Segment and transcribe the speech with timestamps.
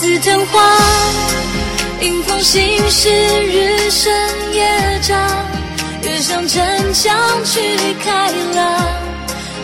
[0.00, 0.62] 紫藤花，
[2.00, 4.12] 迎风行驶，日升
[4.52, 4.64] 夜
[5.02, 5.44] 长，
[6.04, 7.12] 越向城墙
[7.44, 7.60] 去
[8.04, 8.80] 开朗，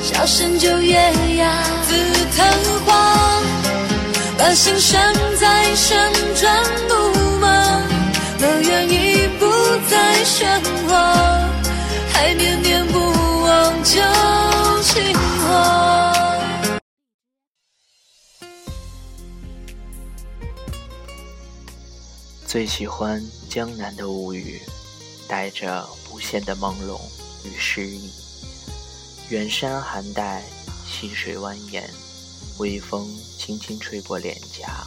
[0.03, 0.97] 笑声就越
[1.37, 1.49] 哑。
[1.87, 1.95] 紫
[2.37, 2.45] 藤
[2.85, 3.41] 花，
[4.37, 5.97] 把心拴在旋
[6.35, 7.49] 转木马，
[8.41, 9.47] 乐园已不
[9.89, 11.15] 再喧哗，
[12.13, 14.01] 还念念不忘旧
[22.55, 24.63] 最喜欢江南的物语，
[25.27, 27.01] 带着无限的朦胧
[27.43, 28.09] 与诗意。
[29.29, 30.45] 远山寒带，
[30.87, 31.83] 溪水蜿蜒，
[32.59, 34.87] 微风轻轻吹过脸颊，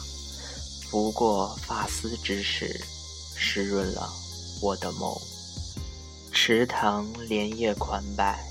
[0.88, 2.82] 拂过发丝之时，
[3.36, 4.10] 湿润了
[4.62, 5.20] 我的眸。
[6.32, 8.50] 池塘莲叶款摆，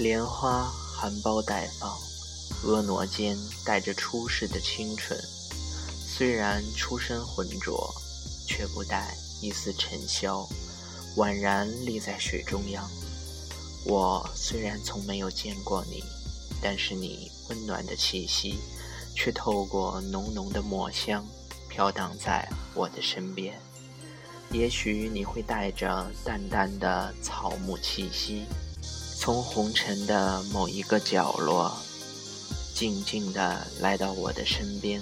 [0.00, 1.96] 莲花含苞待放，
[2.64, 5.16] 婀娜间带着初世的清纯。
[6.04, 7.94] 虽然出身浑浊。
[8.52, 10.46] 却不带一丝尘嚣，
[11.16, 12.86] 宛然立在水中央。
[13.86, 16.04] 我虽然从没有见过你，
[16.60, 18.58] 但是你温暖的气息，
[19.16, 21.26] 却透过浓浓的墨香，
[21.66, 23.58] 飘荡在我的身边。
[24.50, 28.44] 也许你会带着淡淡的草木气息，
[29.18, 31.74] 从红尘的某一个角落，
[32.74, 35.00] 静静地来到我的身边。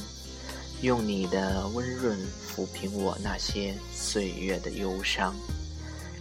[0.83, 5.37] 用你的温润抚平我那些岁月的忧伤，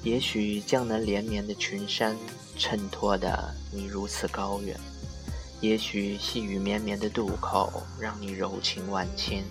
[0.03, 2.17] 也许江南连绵的群山
[2.57, 4.77] 衬托的你如此高远，
[5.61, 9.45] 也许细雨绵绵的渡口让你柔情万千。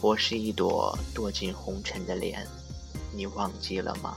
[0.00, 2.44] 我是一朵堕进红尘的莲，
[3.14, 4.16] 你忘记了吗？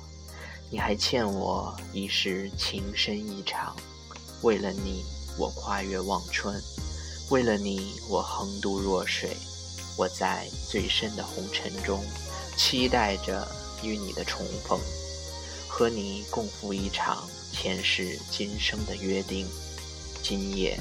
[0.71, 3.75] 你还欠我一世情深意长。
[4.41, 5.03] 为了你，
[5.37, 6.55] 我跨越忘川；
[7.29, 9.37] 为了你，我横渡弱水。
[9.99, 12.01] 我在最深的红尘中，
[12.55, 13.45] 期待着
[13.83, 14.79] 与你的重逢，
[15.67, 19.45] 和你共赴一场前世今生的约定。
[20.23, 20.79] 今夜，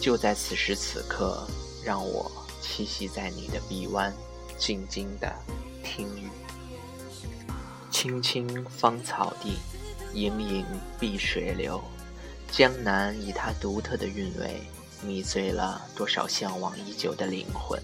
[0.00, 1.44] 就在此时此刻，
[1.82, 2.30] 让我
[2.62, 4.14] 栖息在你的臂弯，
[4.56, 5.34] 静静的
[5.82, 6.28] 听雨。
[7.90, 9.58] 青青芳草地，
[10.14, 10.64] 盈盈
[10.96, 11.82] 碧水流。
[12.52, 14.62] 江南以它独特的韵味，
[15.02, 17.82] 迷醉了多少向往已久的灵魂。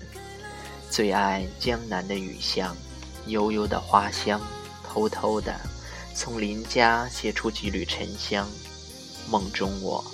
[0.90, 2.74] 最爱江南的雨香，
[3.26, 4.40] 悠悠的花香，
[4.82, 5.54] 偷偷的
[6.14, 8.48] 从邻家借出几缕沉香。
[9.28, 10.04] 梦中我，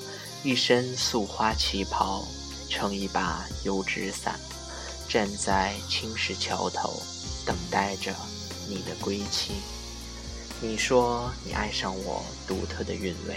[0.42, 2.24] 一身素花旗袍，
[2.68, 4.40] 撑一把油纸伞，
[5.08, 7.00] 站在青石桥头，
[7.46, 8.14] 等待着
[8.68, 9.52] 你的归期。
[10.60, 13.36] 你说你爱上我独特的韵味，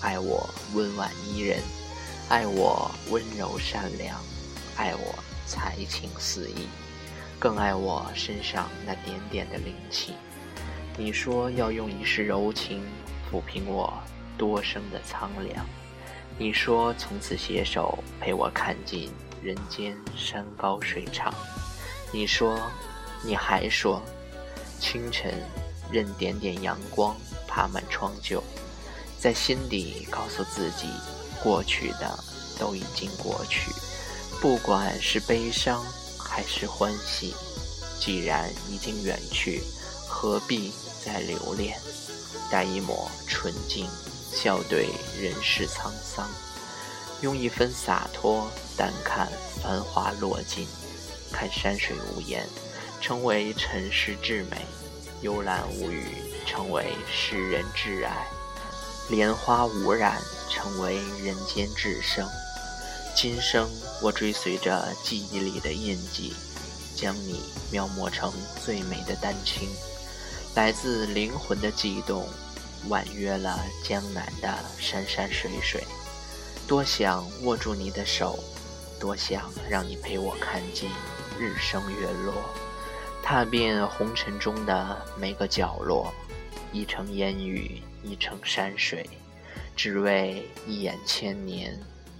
[0.00, 1.60] 爱我温婉宜人，
[2.28, 4.18] 爱我温柔善良，
[4.76, 5.27] 爱我。
[5.48, 6.68] 才情四溢，
[7.38, 10.12] 更爱我身上那点点的灵气。
[10.96, 12.82] 你说要用一世柔情
[13.30, 13.92] 抚平我
[14.36, 15.64] 多生的苍凉。
[16.36, 19.10] 你说从此携手陪我看尽
[19.42, 21.32] 人间山高水长。
[22.12, 22.60] 你说，
[23.24, 24.02] 你还说，
[24.78, 25.34] 清晨
[25.90, 27.16] 任点点阳光
[27.46, 28.42] 爬满窗就，
[29.18, 30.88] 在心底告诉自己，
[31.42, 32.18] 过去的
[32.58, 33.70] 都已经过去。
[34.40, 35.84] 不管是悲伤
[36.16, 37.34] 还是欢喜，
[37.98, 39.60] 既然已经远去，
[40.06, 40.72] 何必
[41.04, 41.76] 再留恋？
[42.48, 43.88] 带一抹纯净，
[44.32, 44.90] 笑对
[45.20, 46.30] 人世沧桑，
[47.20, 49.28] 用一分洒脱，淡看
[49.60, 50.68] 繁华落尽，
[51.32, 52.46] 看山水无言，
[53.00, 54.56] 成为尘世至美；
[55.20, 56.06] 幽兰无语，
[56.46, 58.12] 成为世人挚爱；
[59.10, 60.94] 莲花无染，成为
[61.24, 62.24] 人间至圣。
[63.20, 63.68] 今生，
[64.00, 66.32] 我追随着记忆里的印记，
[66.94, 68.32] 将你描摹成
[68.64, 69.68] 最美的丹青，
[70.54, 72.24] 来自灵魂的悸动，
[72.86, 75.82] 婉约了江南的山山水水。
[76.68, 78.38] 多想握住你的手，
[79.00, 80.88] 多想让你陪我看尽
[81.40, 82.32] 日升月落，
[83.20, 86.14] 踏遍红尘中的每个角落，
[86.72, 89.10] 一程烟雨，一程山水，
[89.74, 91.76] 只为一眼千年。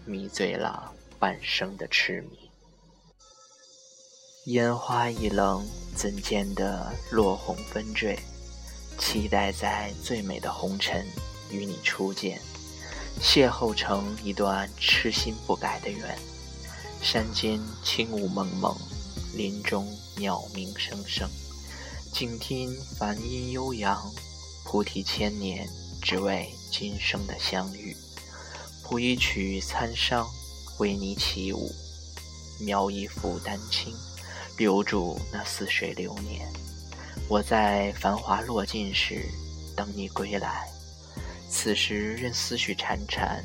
[0.09, 2.51] 迷醉了半生的痴迷，
[4.47, 5.63] 烟花易冷，
[5.95, 8.19] 怎见得落红纷坠？
[8.99, 11.07] 期待在最美的红尘
[11.51, 12.41] 与你初见，
[13.21, 16.19] 邂逅成一段痴心不改的缘。
[17.03, 18.75] 山间轻雾蒙蒙，
[19.35, 21.29] 林中鸟鸣声声，
[22.15, 24.11] 静听梵音悠扬，
[24.65, 25.69] 菩提千年，
[26.01, 27.95] 只为今生的相遇。
[28.88, 30.26] 谱一曲参商，
[30.79, 31.70] 为你起舞；
[32.58, 33.94] 描一幅丹青，
[34.56, 36.50] 留住那似水流年。
[37.29, 39.29] 我在繁华落尽时
[39.76, 40.67] 等你归来，
[41.50, 43.43] 此时任思绪潺潺，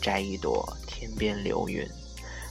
[0.00, 1.86] 摘一朵天边流云，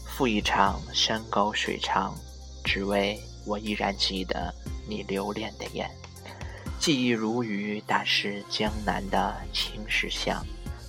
[0.06, 2.16] 赴一场山高水长，
[2.64, 4.54] 只为我依然记得
[4.88, 5.90] 你留恋的眼。
[6.80, 10.46] 记忆如雨，打湿江南的青石巷，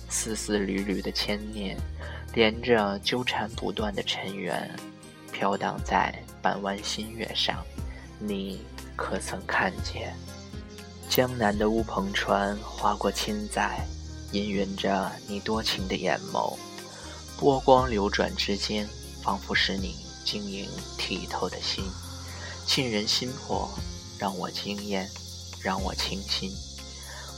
[0.09, 1.77] 丝丝缕缕的牵念，
[2.33, 4.69] 连着纠缠不断的尘缘，
[5.31, 7.63] 飘荡在半弯新月上。
[8.17, 8.61] 你
[8.95, 10.13] 可曾看见？
[11.07, 13.85] 江南的乌篷船划过千载，
[14.31, 16.57] 氤氲着你多情的眼眸。
[17.37, 18.87] 波光流转之间，
[19.23, 19.95] 仿佛是你
[20.25, 21.83] 晶莹剔透的心。
[22.67, 23.69] 沁人心魄，
[24.17, 25.09] 让我惊艳。
[25.61, 26.49] 让我倾心，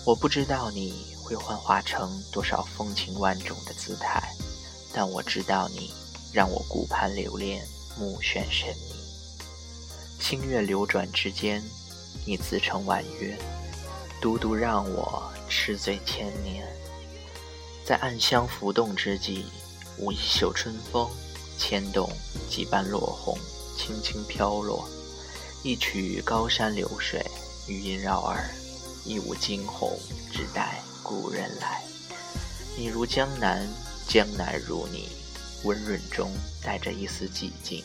[0.06, 4.22] 我不知道你会幻化成多少风情万种的姿态，
[4.92, 5.94] 但我知道你
[6.34, 7.66] 让我顾盼留恋，
[7.98, 8.96] 目眩神迷。
[10.20, 11.64] 星月流转之间，
[12.26, 13.38] 你自成婉约，
[14.20, 16.68] 独独让我痴醉千年。
[17.86, 19.46] 在暗香浮动之际，
[19.98, 21.10] 舞一袖春风，
[21.58, 22.10] 牵动
[22.50, 23.38] 几瓣落红，
[23.78, 24.86] 轻轻飘落，
[25.64, 27.26] 一曲高山流水。
[27.68, 28.44] 余音绕耳，
[29.06, 29.98] 一舞惊鸿，
[30.32, 30.81] 只待
[31.12, 31.82] 故人来。
[32.78, 33.68] 你如江南，
[34.08, 35.10] 江南如你，
[35.66, 36.32] 温润中
[36.64, 37.84] 带着一丝寂静，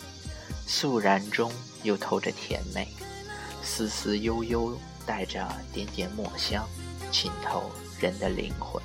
[0.64, 1.50] 肃然中
[1.82, 2.86] 又透着甜美，
[3.64, 6.68] 丝丝悠悠带着点点墨香，
[7.10, 7.68] 浸透
[7.98, 8.80] 人的灵魂。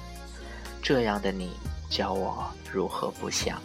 [0.81, 1.51] 这样的你，
[1.87, 3.61] 叫我如何不想，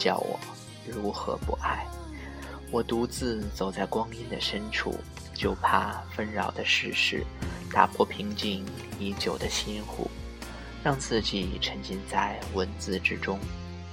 [0.00, 0.36] 叫我
[0.84, 1.86] 如何不爱？
[2.72, 4.92] 我独自走在光阴的深处。
[5.32, 7.24] 就怕纷扰的世事
[7.72, 8.64] 打破平静
[8.98, 10.10] 已久的心湖，
[10.82, 13.38] 让自己沉浸在文字之中，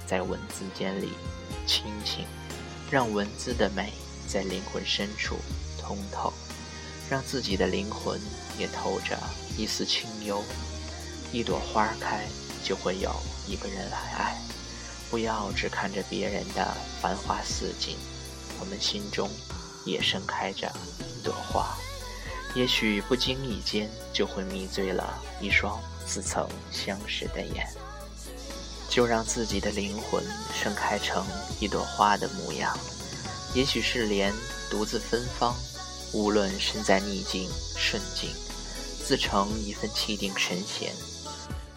[0.06, 1.10] 在文字间里
[1.66, 2.24] 清醒，
[2.90, 3.92] 让文字的美
[4.26, 5.36] 在灵魂深处
[5.80, 6.32] 通透，
[7.08, 8.20] 让自己的灵魂
[8.58, 9.18] 也透着
[9.56, 10.42] 一丝清幽。
[11.32, 12.24] 一朵花开，
[12.64, 13.14] 就会有
[13.46, 14.36] 一个人来爱。
[15.10, 17.96] 不要只看着别人的繁华似锦，
[18.58, 19.30] 我们心中
[19.84, 21.16] 也盛开着一。
[21.26, 21.76] 朵花，
[22.56, 27.68] 也许不经意间就会迷醉了一双似曾相识的眼。
[28.88, 30.24] 就让自己的灵魂
[30.54, 31.22] 盛开成
[31.60, 32.74] 一朵花的模样。
[33.54, 34.32] 也许是莲
[34.70, 35.54] 独自芬芳，
[36.14, 38.30] 无论身在逆境顺境，
[39.04, 40.94] 自成一份气定神闲。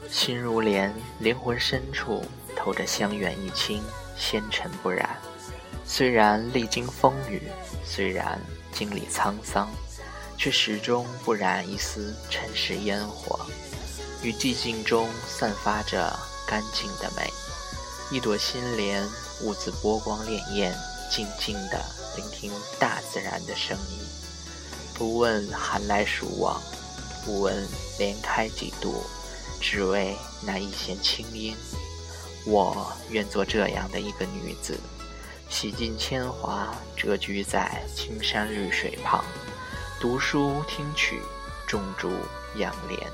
[0.09, 2.23] 心如莲，灵魂深处
[2.55, 3.83] 透着香远益清，
[4.17, 5.17] 纤尘不染。
[5.85, 7.43] 虽然历经风雨，
[7.85, 8.39] 虽然。
[8.71, 9.67] 经历沧桑，
[10.39, 13.37] 却始终不染一丝尘世烟火，
[14.23, 17.29] 与寂静中散发着干净的美。
[18.09, 19.05] 一朵心莲，
[19.41, 20.73] 兀自波光潋滟，
[21.11, 23.99] 静静地聆听大自然的声音，
[24.93, 26.61] 不问寒来暑往，
[27.25, 29.03] 不问莲开几度，
[29.59, 31.53] 只为那一弦清音。
[32.45, 34.79] 我愿做这样的一个女子。
[35.49, 39.25] 洗尽铅华，谪居在青山绿水旁，
[39.99, 41.21] 读书听曲，
[41.67, 42.09] 种竹
[42.55, 43.11] 养莲，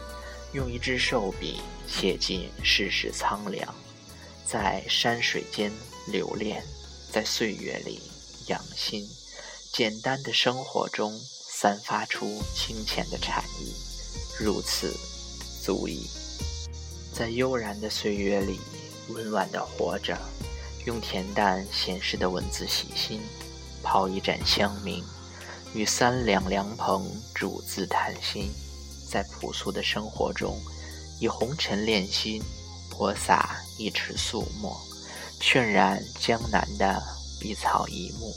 [0.53, 3.73] 用一支瘦笔写尽世事苍凉，
[4.45, 5.71] 在山水间
[6.05, 6.63] 留恋，
[7.11, 7.99] 在岁月里
[8.49, 9.03] 养心，
[9.73, 13.73] 简单的生活中散发出清浅的禅意，
[14.39, 14.95] 如此
[15.63, 16.07] 足矣。
[17.11, 18.59] 在悠然的岁月里，
[19.09, 20.15] 温婉的活着。
[20.85, 23.19] 用恬淡闲适的文字洗心，
[23.81, 25.04] 泡一盏香茗，
[25.74, 28.52] 与三两凉棚煮字谈心，
[29.10, 30.57] 在朴素的生活中，
[31.19, 32.42] 以红尘炼心，
[32.90, 34.80] 泼洒一池素墨，
[35.42, 37.02] 渲染江南的
[37.42, 38.34] 一草一木，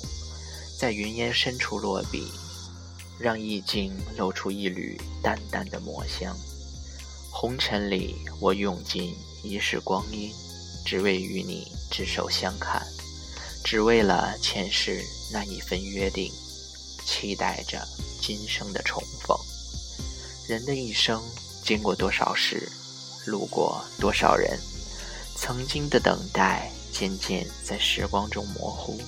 [0.79, 2.31] 在云烟深处落笔，
[3.19, 6.37] 让意境露出一缕淡淡的墨香。
[7.31, 10.33] 红尘里，我用尽一世光阴。
[10.85, 12.83] 只为与你执手相看，
[13.63, 16.33] 只为了前世那一份约定，
[17.09, 17.83] 期待着
[18.21, 19.35] 今生的重逢。
[20.47, 21.23] 人的一生
[21.65, 22.71] 经过多少事，
[23.27, 24.59] 路过多少人，
[25.35, 29.00] 曾经的等待渐渐在时光中模糊。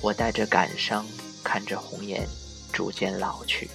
[0.00, 1.06] 我带着感伤，
[1.44, 2.26] 看着红颜
[2.72, 3.68] 逐渐老去，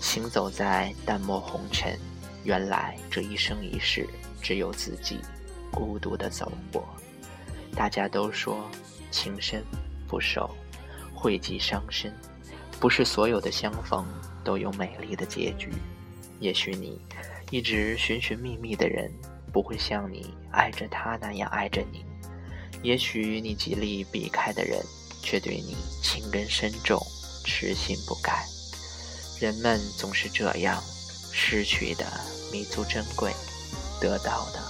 [0.00, 1.96] 行走在淡漠红尘。
[2.42, 4.08] 原来这一生一世，
[4.42, 5.20] 只有自己。
[5.70, 6.84] 孤独的走过，
[7.74, 8.68] 大家都说
[9.10, 9.64] 情深
[10.06, 10.50] 不寿，
[11.14, 12.12] 惠及伤身。
[12.82, 14.04] 不是所有的相逢
[14.42, 15.70] 都有美丽的结局。
[16.40, 17.00] 也许你
[17.48, 19.08] 一直寻寻觅觅的人，
[19.52, 22.04] 不会像你爱着他那样爱着你。
[22.82, 24.84] 也许你极力避开的人，
[25.22, 27.00] 却对你情根深重，
[27.44, 28.44] 痴心不改。
[29.38, 30.82] 人们总是这样，
[31.30, 32.04] 失去的
[32.50, 33.32] 弥足珍贵，
[34.00, 34.60] 得到的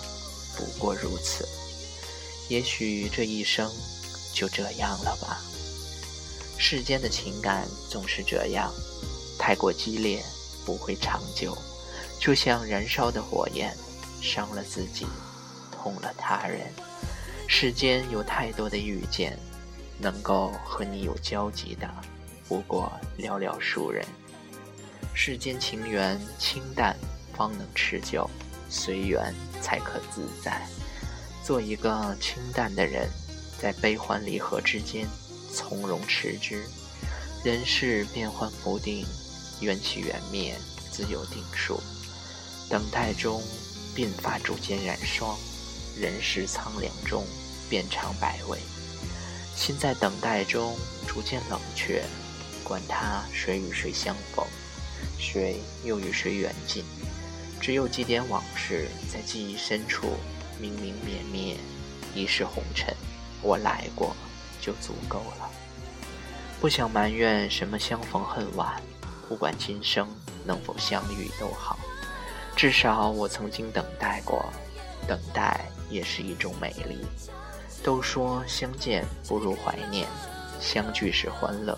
[0.54, 1.49] 不过如此。
[2.50, 3.73] 也许这一生
[4.35, 5.40] 就这样了吧。
[6.64, 8.73] 世间的情感总是这样，
[9.37, 10.23] 太过激烈
[10.64, 11.59] 不会长久，
[12.21, 13.76] 就像燃烧的火焰，
[14.23, 15.04] 伤了自己，
[15.73, 16.73] 痛了他人。
[17.49, 19.37] 世间有太多的遇见，
[19.99, 21.90] 能够和你有交集的，
[22.47, 24.07] 不过寥寥数人。
[25.12, 26.97] 世间情缘清淡，
[27.37, 28.25] 方能持久；
[28.71, 30.64] 随缘才可自在。
[31.45, 33.11] 做一个清淡的人，
[33.61, 35.09] 在悲欢离合之间
[35.52, 36.64] 从容持之。
[37.44, 39.04] 人世变幻不定，
[39.61, 40.56] 缘起缘灭
[40.90, 41.80] 自有定数。
[42.68, 43.42] 等待中，
[43.94, 45.37] 鬓发逐渐染霜；
[46.00, 47.26] 人世苍凉中，
[47.68, 48.59] 变尝百味。
[49.54, 52.02] 心在等待中逐渐冷却，
[52.64, 54.47] 管他谁与谁相逢，
[55.18, 56.85] 谁又与谁缘尽。
[57.61, 60.16] 只有几点往事在记忆深处。
[60.61, 61.56] 明明灭灭，
[62.14, 62.94] 一世红尘，
[63.40, 64.14] 我来过
[64.62, 65.50] 就足够了。
[66.61, 68.81] 不想埋怨什么相逢恨晚，
[69.28, 70.09] 不管今生
[70.45, 71.78] 能否相遇都好。
[72.54, 74.45] 至少我曾经等待过，
[75.09, 76.99] 等待也是一种美丽。
[77.83, 80.07] 都说相见不如怀念，
[80.61, 81.76] 相聚是欢乐，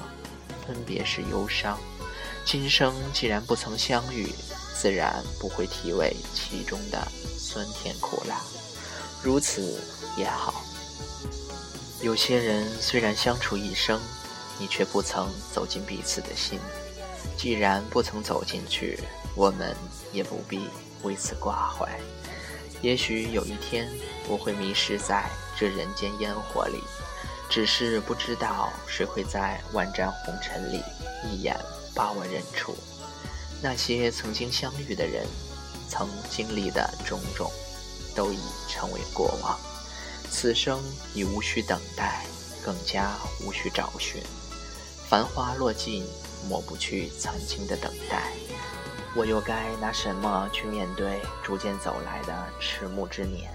[0.67, 1.79] 分别是忧伤。
[2.45, 4.29] 今生既然不曾相遇，
[4.75, 7.00] 自然不会体味其中的
[7.38, 8.38] 酸甜苦辣。
[9.23, 9.81] 如此
[10.19, 10.63] 也好。
[12.05, 13.99] 有些人虽然相处一生，
[14.59, 16.61] 你却不曾走进彼此的心。
[17.35, 19.01] 既然不曾走进去，
[19.35, 19.75] 我们
[20.13, 20.69] 也不必
[21.03, 21.99] 为此挂怀。
[22.83, 23.91] 也许有一天，
[24.29, 26.85] 我会迷失在这人间烟火里，
[27.49, 30.83] 只是不知道谁会在万丈红尘里
[31.27, 31.59] 一眼
[31.95, 32.77] 把我认出。
[33.63, 35.27] 那些曾经相遇的人，
[35.89, 37.51] 曾经历的种种。
[38.15, 39.59] 都已成为过往，
[40.37, 40.83] 此生
[41.14, 42.26] 已无需等待，
[42.64, 44.21] 更加无需找寻。
[45.09, 46.05] 繁花落尽，
[46.49, 48.33] 抹不去曾经的等待。
[49.14, 53.49] 我又该拿什么去面对逐渐走来的迟暮之年？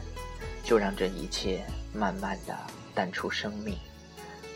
[0.64, 2.58] 就让这一切慢慢的
[2.96, 3.78] 淡出生命。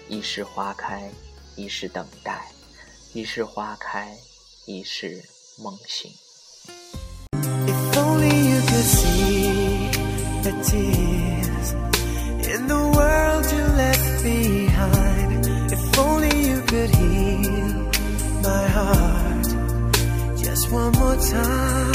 [0.08, 1.12] 一世花开，
[1.58, 2.40] 一世等待；
[3.12, 4.18] 一世花开，
[4.66, 5.22] 一世
[5.60, 6.10] 梦醒。
[10.42, 11.23] the tears
[20.74, 21.92] one more time.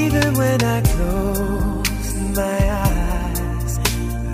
[0.00, 3.78] Even when I close my eyes,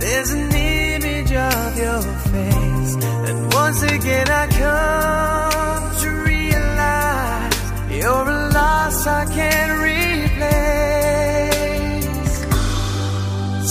[0.00, 2.94] there's an image of your face,
[3.28, 7.56] and once again I come to realize
[7.98, 10.50] you're a loss I can't replace.